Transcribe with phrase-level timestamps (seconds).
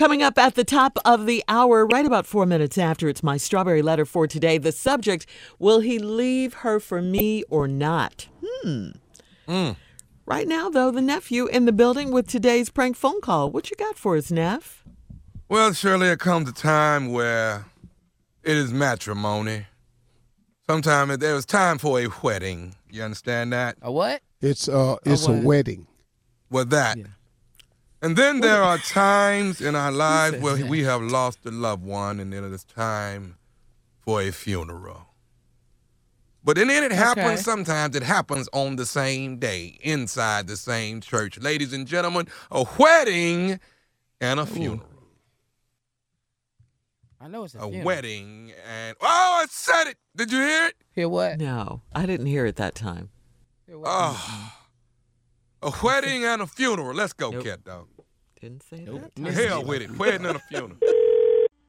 [0.00, 3.36] Coming up at the top of the hour, right about four minutes after, it's my
[3.36, 4.56] strawberry letter for today.
[4.56, 5.26] The subject
[5.58, 8.26] Will he leave her for me or not?
[8.42, 9.72] Hmm.
[10.24, 13.50] Right now, though, the nephew in the building with today's prank phone call.
[13.50, 14.84] What you got for us, Neff?
[15.50, 17.66] Well, surely there comes a time where
[18.42, 19.66] it is matrimony.
[20.66, 22.74] Sometime there is time for a wedding.
[22.90, 23.76] You understand that?
[23.82, 24.22] A what?
[24.40, 25.42] It's uh, it's a what?
[25.42, 25.86] wedding.
[26.48, 26.96] Well, that.
[28.02, 30.66] And then there are times in our lives where that?
[30.68, 33.36] we have lost a loved one, and then it is time
[34.00, 35.06] for a funeral.
[36.42, 37.36] But then it happens Okay.
[37.36, 41.38] sometimes, it happens on the same day, inside the same church.
[41.38, 43.60] Ladies and gentlemen, a wedding
[44.22, 44.86] and a funeral.
[47.20, 47.84] I know it's a, A funeral.
[47.84, 48.96] wedding and.
[49.02, 49.06] Oh,
[49.42, 49.98] I said it!
[50.16, 50.74] Did you hear it?
[50.94, 51.38] Hear what?
[51.38, 53.10] No, I didn't hear it that time.
[53.66, 53.88] Hear what?
[53.90, 54.52] Oh.
[55.62, 56.94] A wedding and a funeral.
[56.94, 57.44] Let's go, Nope.
[57.44, 57.88] cat dog.
[58.40, 59.02] Didn't say Nope.
[59.14, 59.24] that.
[59.24, 59.90] To hell with it.
[59.98, 60.78] Wedding and a funeral.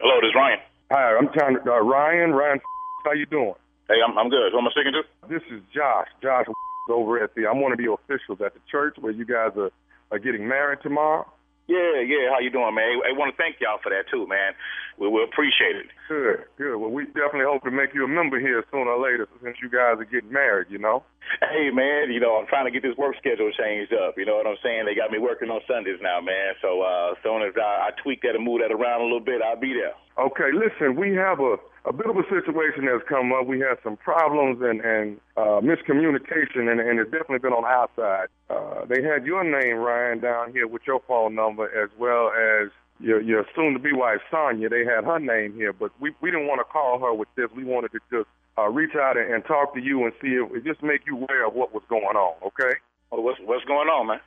[0.00, 0.58] Hello, this is Ryan.
[0.90, 2.32] Hi, I'm trying to, uh, Ryan.
[2.32, 2.60] Ryan,
[3.04, 3.54] how you doing?
[3.88, 4.52] Hey, I'm I'm good.
[4.52, 5.02] Who am I speaking to?
[5.28, 6.08] This is Josh.
[6.22, 6.46] Josh
[6.88, 7.46] over at the.
[7.46, 9.70] I'm one of the officials at the church where you guys are,
[10.10, 11.26] are getting married tomorrow.
[11.66, 12.28] Yeah, yeah.
[12.28, 13.00] How you doing, man?
[13.08, 14.52] I want to thank y'all for that too, man.
[15.00, 15.88] We we appreciate it.
[16.08, 16.76] Good, good.
[16.76, 19.72] Well, we definitely hope to make you a member here sooner or later since you
[19.72, 20.68] guys are getting married.
[20.68, 21.04] You know.
[21.40, 22.12] Hey, man.
[22.12, 24.14] You know, I'm trying to get this work schedule changed up.
[24.20, 24.84] You know what I'm saying?
[24.84, 26.52] They got me working on Sundays now, man.
[26.60, 29.24] So uh, as soon as I, I tweak that and move that around a little
[29.24, 29.96] bit, I'll be there.
[30.20, 33.46] Okay, listen, we have a, a bit of a situation that's come up.
[33.46, 37.88] We had some problems and, and uh, miscommunication, and, and it's definitely been on our
[37.94, 38.28] side.
[38.48, 42.70] Uh, they had your name, Ryan, down here with your phone number, as well as
[43.00, 44.68] your, your soon-to-be wife, Sonia.
[44.68, 47.50] They had her name here, but we, we didn't want to call her with this.
[47.54, 50.54] We wanted to just uh, reach out and, and talk to you and see if
[50.54, 52.78] it just make you aware of what was going on, okay?
[53.12, 54.20] Oh, what's what's going on, man?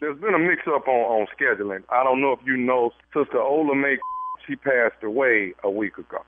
[0.00, 1.82] There's been a mix-up on, on scheduling.
[1.90, 3.98] I don't know if you know, Sister Ola May,
[4.46, 6.22] she passed away a week ago.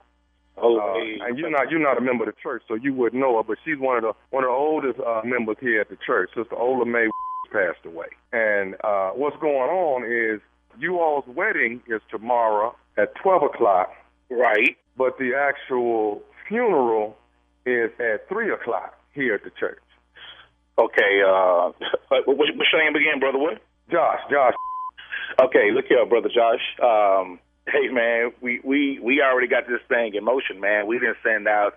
[0.65, 1.19] Oh, Uh, hey.
[1.21, 3.43] and you're not you're not a member of the church, so you wouldn't know her.
[3.43, 6.29] But she's one of the one of the oldest uh, members here at the church.
[6.35, 7.07] Sister Ola May
[7.51, 10.41] passed away, and uh, what's going on is
[10.79, 13.91] you all's wedding is tomorrow at twelve o'clock,
[14.29, 14.75] right.
[14.97, 17.17] but the actual funeral
[17.65, 19.79] is at three o'clock here at the church.
[20.77, 21.21] Okay.
[21.25, 21.71] Uh,
[22.25, 23.37] what, what's your name again, brother?
[23.39, 23.61] What?
[23.91, 24.53] Josh, Josh,
[25.39, 26.61] Okay, look here, brother Josh.
[26.81, 30.87] Um, hey, man, we we we already got this thing in motion, man.
[30.87, 31.75] We didn't send out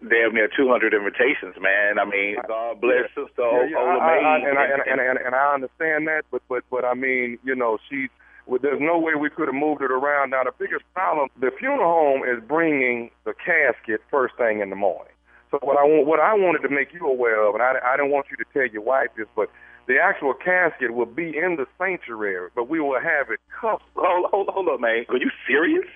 [0.00, 1.98] damn near 200 invitations, man.
[1.98, 4.48] I mean, God bless Sister Yeah, yeah, Ola I, I, I, May.
[4.50, 7.54] and, I, and, and, and, and I understand that, but but but I mean, you
[7.54, 8.10] know, she's.
[8.46, 10.30] Well, there's no way we could have moved it around.
[10.30, 14.76] Now, the biggest problem, the funeral home is bringing the casket first thing in the
[14.76, 15.12] morning.
[15.50, 17.98] So what I want, what I wanted to make you aware of, and I, I
[17.98, 19.50] didn't want you to tell your wife this, but
[19.88, 23.82] the actual casket will be in the sanctuary, but we will have it covered.
[23.96, 25.04] Hold, hold, hold up, man.
[25.08, 25.86] Are you serious?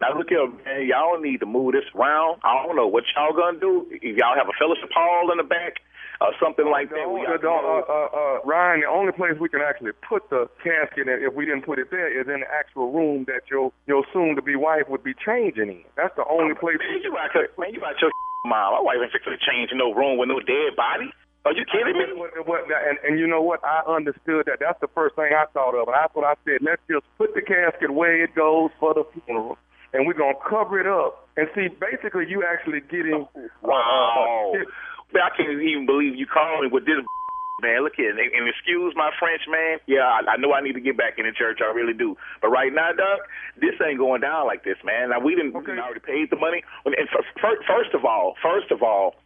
[0.00, 0.86] Now look here, man.
[0.86, 2.40] Y'all need to move this around.
[2.44, 3.86] I don't know what y'all gonna do.
[3.90, 5.78] If y'all have a fellowship hall in the back
[6.20, 7.02] or something like that.
[7.02, 10.30] The where only- the- uh, uh, uh, Ryan, the only place we can actually put
[10.30, 13.42] the casket, in, if we didn't put it there, is in the actual room that
[13.50, 15.84] your your soon-to-be wife would be changing in.
[15.96, 16.78] That's the only place.
[16.78, 18.10] Man, you out man, you out your
[18.46, 18.78] mom.
[18.78, 21.10] My wife ain't fixing to change in no room with no dead body.
[21.44, 22.04] Are you kidding me?
[22.08, 23.60] And, and you know what?
[23.64, 24.58] I understood that.
[24.60, 25.88] That's the first thing I thought of.
[25.88, 26.58] And that's what I said.
[26.60, 29.56] Let's just put the casket where it goes for the funeral,
[29.94, 31.28] and we're gonna cover it up.
[31.36, 33.26] And see, basically, you actually getting
[33.62, 34.52] Wow.
[34.54, 34.58] uh,
[35.14, 36.96] Man, I can't even believe you called me with this.
[37.60, 39.78] Man, look here, and, and excuse my French, man.
[39.90, 41.58] Yeah, I, I know I need to get back in the church.
[41.58, 42.16] I really do.
[42.40, 43.18] But right now, Doug,
[43.58, 45.10] this ain't going down like this, man.
[45.10, 46.62] Now we didn't we already paid the money.
[46.86, 49.16] And f- f- first of all, first of all,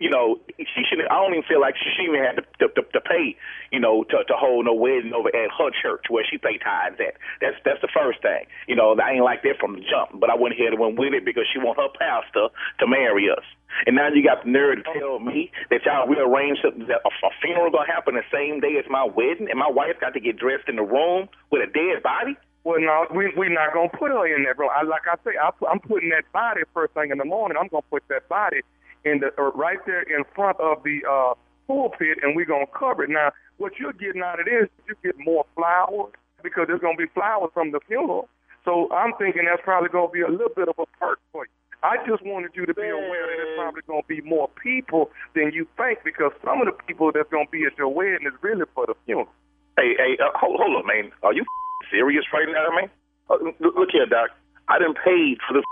[0.00, 1.04] you know, she should.
[1.04, 3.36] I don't even feel like she even had to, to, to, pay,
[3.70, 6.96] you know, to, to hold no wedding over at her church where she pay tithes
[6.98, 7.20] at.
[7.40, 8.48] That's that's the first thing.
[8.66, 10.18] You know, I ain't like that from the jump.
[10.18, 12.48] But I went ahead and went with it because she want her pastor
[12.80, 13.44] to marry us.
[13.86, 17.12] And now you got the nerve to tell me that y'all rearranged something that a,
[17.12, 20.20] a funeral gonna happen the same day as my wedding, and my wife got to
[20.20, 22.40] get dressed in the room with a dead body.
[22.64, 24.72] Well, no, we we not gonna put her in that room.
[24.72, 27.56] I, like I say, I, I'm putting that body first thing in the morning.
[27.60, 28.64] I'm gonna put that body
[29.04, 31.34] in the uh, right there in front of the uh,
[31.66, 33.10] pulpit, and we're gonna cover it.
[33.10, 36.12] Now, what you're getting out of this, you get more flowers
[36.42, 38.28] because there's gonna be flowers from the funeral.
[38.64, 41.52] So I'm thinking that's probably gonna be a little bit of a perk for you.
[41.82, 45.10] I just wanted you to be aware that there's probably going to be more people
[45.34, 48.28] than you think because some of the people that's going to be at your wedding
[48.28, 49.32] is really for the funeral.
[49.78, 51.08] Hey, hey, uh, hold, hold up, man.
[51.22, 51.44] Are you
[51.90, 52.92] serious right now, man?
[53.32, 54.28] Uh, look, look here, Doc.
[54.68, 55.64] I didn't pay for this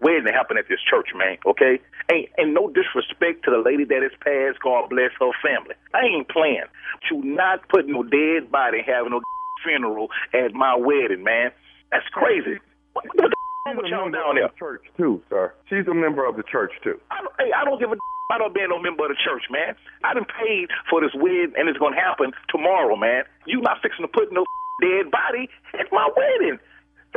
[0.00, 1.38] wedding to happen at this church, man.
[1.46, 1.80] Okay,
[2.12, 4.60] ain't and no disrespect to the lady that is passed.
[4.62, 5.74] God bless her family.
[5.94, 6.68] I ain't playing.
[7.10, 9.20] To not put no dead body having no
[9.64, 11.50] funeral at my wedding, man.
[11.90, 12.58] That's crazy.
[12.92, 13.36] What, what the
[13.66, 14.50] wrong with y'all down there?
[14.58, 15.54] church too, sir.
[15.68, 17.00] She's a member of the church too.
[17.10, 17.96] I don't, hey, I don't give a.
[18.30, 19.72] I don't be no member of the church, man.
[20.04, 23.24] I done paid for this wedding, and it's gonna happen tomorrow, man.
[23.46, 24.44] You not fixing to put no
[24.84, 26.58] dead body at my wedding.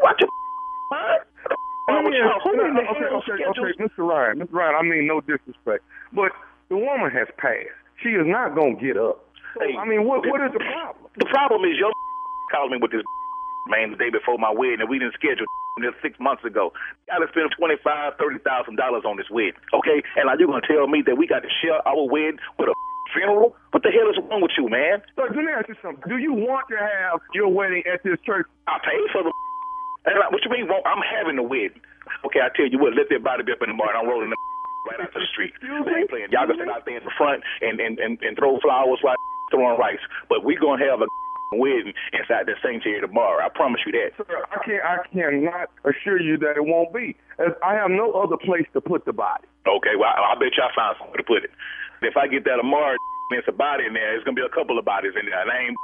[0.02, 0.30] Watch your
[0.90, 1.22] mind.
[1.90, 2.14] Wrong with?
[2.14, 4.06] Who in the okay, okay, okay, Mr.
[4.06, 4.54] Ryan, Mr.
[4.54, 4.76] Ryan.
[4.76, 5.84] I mean, no disrespect,
[6.14, 6.32] but
[6.70, 7.74] the woman has passed.
[8.04, 9.26] She is not gonna get up.
[9.54, 11.10] So, Hey, I mean, what what is the problem?
[11.18, 11.92] The problem is your
[12.52, 13.04] called me with this
[13.70, 15.46] man the day before my wedding, and we didn't schedule
[15.80, 16.74] this six months ago.
[17.10, 20.04] I got to spend twenty five, thirty thousand dollars on this wedding, okay?
[20.16, 22.76] And now you're gonna tell me that we got to share our wedding with a
[23.14, 23.56] funeral?
[23.72, 25.02] What the hell is wrong with you, man?
[25.16, 26.04] So let me ask you something.
[26.08, 28.48] Do you want to have your wedding at this church?
[28.68, 29.32] I paid for the.
[30.06, 30.66] And like, what you mean?
[30.66, 31.82] Well, I'm having a wedding.
[32.26, 32.98] Okay, I tell you what.
[32.98, 33.98] Let that body be up in the morning.
[34.02, 34.38] I'm rolling the
[34.90, 35.54] right out to the street.
[35.62, 36.34] They ain't playing.
[36.34, 39.18] Y'all can stand out there in the front and and and, and throw flowers while
[39.54, 40.02] throwing rice.
[40.26, 41.08] But we gonna have a
[41.62, 43.46] wedding inside that sanctuary tomorrow.
[43.46, 44.18] I promise you that.
[44.18, 44.82] Sir, I can't.
[44.82, 47.14] I cannot assure you that it won't be.
[47.38, 49.46] As I have no other place to put the body.
[49.70, 51.54] Okay, well, I, I bet y'all find somewhere to put it.
[52.02, 52.98] If I get that Amari,
[53.30, 54.18] there's a body in there.
[54.18, 55.38] It's gonna be a couple of bodies in there.
[55.38, 55.78] And I ain't.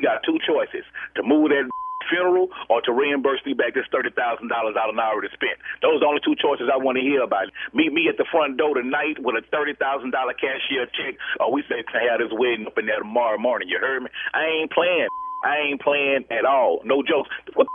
[0.00, 1.68] You got two choices: to move that
[2.10, 5.56] funeral or to reimburse me back this thirty thousand dollars out I done already spent.
[5.80, 7.48] Those are the only two choices I want to hear about.
[7.72, 11.48] Meet me at the front door tonight with a thirty thousand dollar cashier check, or
[11.52, 13.68] we say to have this wedding up in there tomorrow morning.
[13.72, 14.10] You heard me?
[14.36, 15.08] I ain't playing.
[15.44, 16.80] I ain't playing at all.
[16.84, 17.28] No jokes.
[17.56, 17.66] What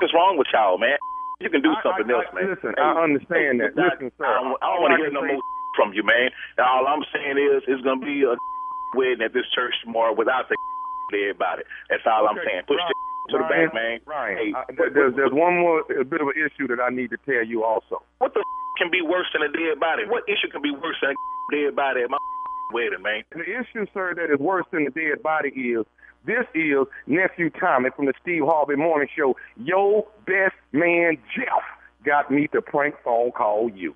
[0.00, 0.96] the is wrong with y'all, man?
[1.40, 2.50] You can do I- something I- else, I- man.
[2.50, 3.76] listen, I understand that.
[3.76, 5.40] Listen, sir, I don't, don't want to hear no more
[5.76, 6.30] from you, man.
[6.58, 8.34] All I'm saying is it's gonna be a
[8.98, 10.56] wedding at this church tomorrow without the
[11.14, 11.62] everybody.
[11.90, 12.62] That's all I'm saying.
[12.68, 14.00] Push Ryan, the to the Ryan, back, man.
[14.06, 17.10] Ryan, Hey, I, there's, there's one more, a bit of an issue that I need
[17.10, 18.02] to tell you also.
[18.18, 18.44] what the
[18.78, 20.04] can be worse than a dead body?
[20.06, 21.16] What issue can be worse than a
[21.50, 22.18] dead body at my
[22.72, 23.24] wedding, man?
[23.34, 25.84] The issue, sir, that is worse than the dead body is
[26.24, 29.36] this is nephew Tommy from the Steve Harvey Morning Show.
[29.56, 31.64] Your best man Jeff
[32.04, 33.94] got me to prank phone call you.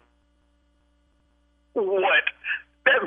[1.75, 2.25] What?
[2.85, 3.05] That's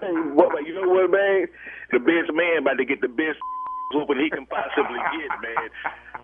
[0.00, 0.12] hey,
[0.44, 1.46] what, but you know what, man?
[1.92, 3.38] The best man about to get the best
[3.92, 5.68] whooping he can possibly get, man.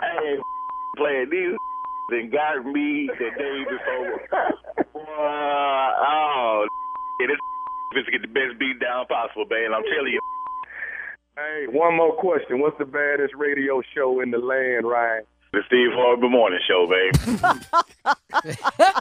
[0.01, 0.43] I ain't
[0.97, 1.57] playing these
[2.11, 4.21] and got me the day before.
[4.95, 6.67] Uh, oh,
[7.21, 7.39] yeah, this
[7.99, 9.73] is to get the best beat down possible, man.
[9.75, 10.21] I'm telling you.
[11.37, 12.61] Hey, one more question.
[12.61, 15.25] What's the baddest radio show in the land, Ryan?
[15.53, 17.13] The Steve Harvey Good Morning Show, babe.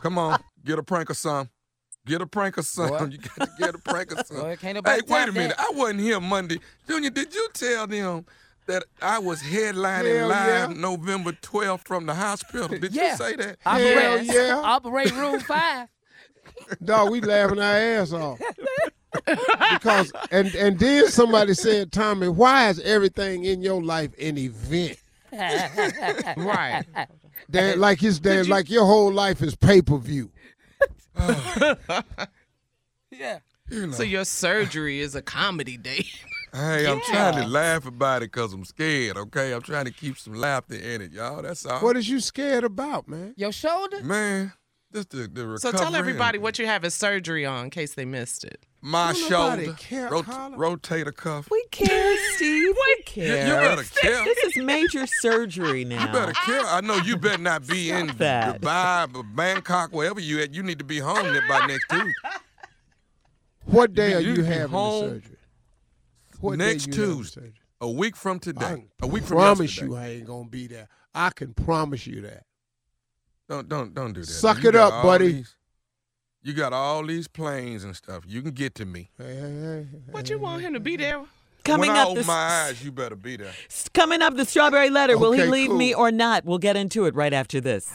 [0.01, 1.49] Come on, get a prank or some.
[2.09, 2.97] Get a prank or something.
[2.97, 3.05] Boy.
[3.11, 4.37] You got to get a prank or something.
[4.39, 4.73] Boy, hey,
[5.07, 5.55] wait a minute.
[5.57, 5.59] that.
[5.59, 6.59] I wasn't here Monday.
[6.87, 8.25] Junior, did you tell them
[8.65, 10.75] that I was headlining Hell live yeah.
[10.81, 12.67] November 12th from the hospital?
[12.67, 13.11] Did Yeah.
[13.11, 13.57] you say that?
[13.65, 14.61] Operate, yeah.
[14.63, 15.87] operate room five.
[16.83, 18.39] Dog, we laughing our ass off.
[19.25, 24.97] because and and then somebody said, Tommy, why is everything in your life an event?
[25.31, 26.83] right.
[27.49, 30.29] That, like his dad, like your whole life is pay per view.
[33.11, 33.39] Yeah.
[33.69, 33.93] You know.
[33.93, 36.05] So your surgery is a comedy day.
[36.51, 39.51] Hey, I'm trying to laugh about it because I'm scared, okay?
[39.53, 41.43] I'm trying to keep some laughter in it, y'all.
[41.43, 41.79] That's all.
[41.81, 43.35] What is you scared about, man?
[43.37, 44.01] Your shoulder?
[44.01, 44.53] Man,
[44.91, 45.57] this the, the recovery.
[45.59, 48.65] So tell everybody and what you're having surgery on in case they missed it.
[48.81, 51.49] My Don't nobody shoulder, care, rot- rotator cuff.
[51.51, 52.73] We care, Steve.
[52.73, 53.47] We You, care.
[53.47, 54.23] you better care.
[54.23, 56.05] This is major surgery now.
[56.05, 56.61] You better care.
[56.65, 58.61] I know you better not be in that.
[58.61, 60.53] Dubai, or Bangkok, wherever you at.
[60.53, 62.11] You need to be home by next Tuesday.
[63.65, 65.37] What day are You you be having the home surgery?
[66.39, 67.53] What next day you Tuesday.
[67.81, 68.61] A week from today.
[68.61, 69.87] can A week from promise yesterday.
[69.91, 70.87] you I ain't gonna be there.
[71.13, 72.43] I can promise you that.
[73.49, 74.27] Don't don't don't do that.
[74.27, 75.31] Suck You it up, all buddy.
[75.33, 75.55] these-
[76.41, 78.23] you got all these planes and stuff.
[78.25, 79.09] You can get to me.
[79.17, 81.21] Hey, hey, hey, What you want him to be there?
[81.65, 83.51] Coming when I up, open the, my eyes, you better be there.
[83.93, 85.17] coming up, the strawberry letter.
[85.17, 86.45] Will he Okay, leave me or not?
[86.45, 87.91] We'll get into it right after this.